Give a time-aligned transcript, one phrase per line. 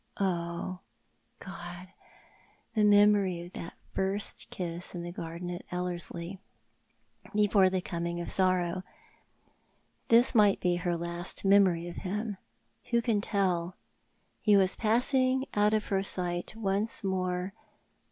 [0.19, 0.79] Oh,
[1.37, 1.89] God!
[2.73, 6.39] the memory of that first kiss in the garden at Ellerslie,
[7.35, 8.81] before the coming of sorrow.
[10.07, 12.37] This might be her last memory of him.
[12.91, 13.75] AVho can tell?
[14.41, 17.53] He was i)assing out of her sight once more.